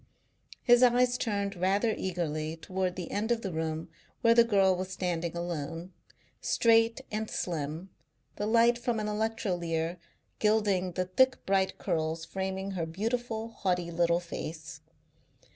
His 0.63 0.81
eyes 0.81 1.15
turned 1.15 1.55
rather 1.55 1.93
eagerly 1.95 2.57
towards 2.57 2.95
the 2.95 3.11
end 3.11 3.31
of 3.31 3.43
the 3.43 3.53
room 3.53 3.87
where 4.21 4.33
the 4.33 4.43
girl 4.43 4.75
was 4.75 4.89
standing 4.89 5.35
alone, 5.37 5.93
straight 6.41 7.01
and 7.11 7.29
slim, 7.29 7.91
the 8.37 8.47
light 8.47 8.79
from 8.79 8.99
an 8.99 9.05
electrolier 9.05 9.97
gilding 10.39 10.93
the 10.93 11.05
thick 11.05 11.45
bright 11.45 11.77
curls 11.77 12.25
framing 12.25 12.71
her 12.71 12.87
beautiful, 12.87 13.49
haughty 13.49 13.91
little 13.91 14.19
face. 14.19 14.81